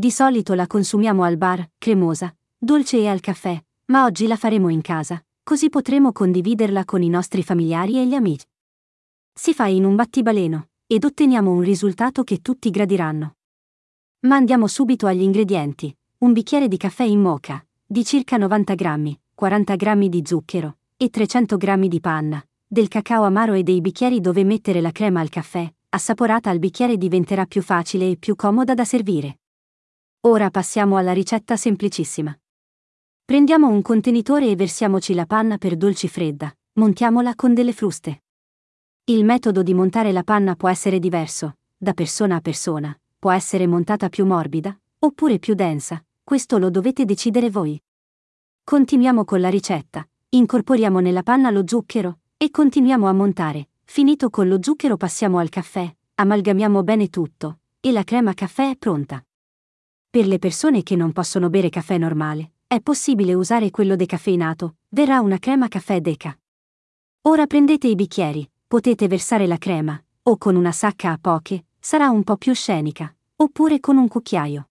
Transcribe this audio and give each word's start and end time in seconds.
Di 0.00 0.10
solito 0.10 0.54
la 0.54 0.66
consumiamo 0.66 1.24
al 1.24 1.36
bar, 1.36 1.72
cremosa, 1.76 2.34
dolce 2.56 3.00
e 3.00 3.06
al 3.06 3.20
caffè, 3.20 3.62
ma 3.88 4.04
oggi 4.04 4.26
la 4.26 4.36
faremo 4.36 4.70
in 4.70 4.80
casa, 4.80 5.22
così 5.42 5.68
potremo 5.68 6.10
condividerla 6.10 6.86
con 6.86 7.02
i 7.02 7.10
nostri 7.10 7.42
familiari 7.42 7.98
e 7.98 8.06
gli 8.06 8.14
amici. 8.14 8.46
Si 9.34 9.52
fa 9.52 9.66
in 9.66 9.84
un 9.84 9.96
battibaleno, 9.96 10.68
ed 10.86 11.04
otteniamo 11.04 11.50
un 11.50 11.60
risultato 11.60 12.24
che 12.24 12.40
tutti 12.40 12.70
gradiranno. 12.70 13.34
Ma 14.20 14.36
andiamo 14.36 14.68
subito 14.68 15.06
agli 15.06 15.20
ingredienti. 15.20 15.94
Un 16.20 16.32
bicchiere 16.32 16.66
di 16.66 16.78
caffè 16.78 17.04
in 17.04 17.20
mocha, 17.20 17.62
di 17.84 18.02
circa 18.02 18.38
90 18.38 18.74
grammi, 18.76 19.20
40 19.34 19.76
grammi 19.76 20.08
di 20.08 20.22
zucchero, 20.24 20.78
e 20.96 21.10
300 21.10 21.58
grammi 21.58 21.88
di 21.88 22.00
panna, 22.00 22.42
del 22.66 22.88
cacao 22.88 23.24
amaro 23.24 23.52
e 23.52 23.62
dei 23.62 23.82
bicchieri 23.82 24.22
dove 24.22 24.44
mettere 24.44 24.80
la 24.80 24.92
crema 24.92 25.20
al 25.20 25.28
caffè, 25.28 25.70
assaporata 25.90 26.48
al 26.48 26.58
bicchiere 26.58 26.96
diventerà 26.96 27.44
più 27.44 27.60
facile 27.60 28.08
e 28.08 28.16
più 28.16 28.34
comoda 28.34 28.72
da 28.72 28.86
servire. 28.86 29.39
Ora 30.24 30.50
passiamo 30.50 30.98
alla 30.98 31.14
ricetta 31.14 31.56
semplicissima. 31.56 32.38
Prendiamo 33.24 33.68
un 33.68 33.80
contenitore 33.80 34.50
e 34.50 34.54
versiamoci 34.54 35.14
la 35.14 35.24
panna 35.24 35.56
per 35.56 35.78
dolci 35.78 36.08
fredda, 36.08 36.54
montiamola 36.74 37.34
con 37.34 37.54
delle 37.54 37.72
fruste. 37.72 38.24
Il 39.04 39.24
metodo 39.24 39.62
di 39.62 39.72
montare 39.72 40.12
la 40.12 40.22
panna 40.22 40.56
può 40.56 40.68
essere 40.68 40.98
diverso, 40.98 41.56
da 41.74 41.94
persona 41.94 42.36
a 42.36 42.40
persona, 42.42 42.94
può 43.18 43.30
essere 43.30 43.66
montata 43.66 44.10
più 44.10 44.26
morbida, 44.26 44.78
oppure 44.98 45.38
più 45.38 45.54
densa, 45.54 46.04
questo 46.22 46.58
lo 46.58 46.68
dovete 46.68 47.06
decidere 47.06 47.48
voi. 47.48 47.82
Continuiamo 48.62 49.24
con 49.24 49.40
la 49.40 49.48
ricetta, 49.48 50.06
incorporiamo 50.28 51.00
nella 51.00 51.22
panna 51.22 51.48
lo 51.48 51.62
zucchero, 51.66 52.18
e 52.36 52.50
continuiamo 52.50 53.08
a 53.08 53.12
montare, 53.12 53.70
finito 53.84 54.28
con 54.28 54.48
lo 54.48 54.58
zucchero 54.60 54.98
passiamo 54.98 55.38
al 55.38 55.48
caffè, 55.48 55.90
amalgamiamo 56.16 56.82
bene 56.82 57.08
tutto, 57.08 57.60
e 57.80 57.90
la 57.90 58.04
crema 58.04 58.34
caffè 58.34 58.68
è 58.68 58.76
pronta. 58.76 59.24
Per 60.10 60.26
le 60.26 60.40
persone 60.40 60.82
che 60.82 60.96
non 60.96 61.12
possono 61.12 61.50
bere 61.50 61.68
caffè 61.68 61.96
normale, 61.96 62.54
è 62.66 62.80
possibile 62.80 63.32
usare 63.32 63.70
quello 63.70 63.94
decaffeinato, 63.94 64.78
verrà 64.88 65.20
una 65.20 65.38
crema 65.38 65.68
caffè 65.68 66.00
deca. 66.00 66.36
Ora 67.28 67.46
prendete 67.46 67.86
i 67.86 67.94
bicchieri, 67.94 68.50
potete 68.66 69.06
versare 69.06 69.46
la 69.46 69.56
crema, 69.56 70.02
o 70.22 70.36
con 70.36 70.56
una 70.56 70.72
sacca 70.72 71.12
a 71.12 71.18
poche, 71.20 71.66
sarà 71.78 72.10
un 72.10 72.24
po' 72.24 72.36
più 72.36 72.52
scenica, 72.54 73.14
oppure 73.36 73.78
con 73.78 73.98
un 73.98 74.08
cucchiaio. 74.08 74.70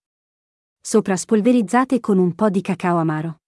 Sopra 0.82 1.16
spolverizzate 1.16 2.02
con 2.02 2.18
un 2.18 2.36
po' 2.36 2.50
di 2.50 2.60
cacao 2.60 2.98
amaro. 2.98 3.40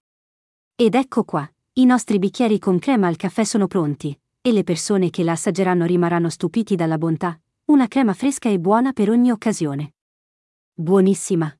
Ed 0.76 0.96
ecco 0.96 1.26
qua, 1.26 1.52
i 1.74 1.84
nostri 1.84 2.20
bicchieri 2.20 2.58
con 2.58 2.80
crema 2.80 3.08
al 3.08 3.18
caffè 3.18 3.44
sono 3.44 3.68
pronti, 3.68 4.18
e 4.40 4.52
le 4.54 4.64
persone 4.64 5.10
che 5.10 5.26
la 5.26 5.34
assaggeranno 5.34 5.84
rimarranno 5.84 6.30
stupiti 6.30 6.78
dalla 6.78 6.98
bontà, 6.98 7.38
una 7.66 7.90
crema 7.90 8.14
fresca 8.14 8.48
e 8.48 8.62
buona 8.62 8.94
per 8.94 9.10
ogni 9.10 9.30
occasione. 9.30 9.96
Buonissima! 10.74 11.54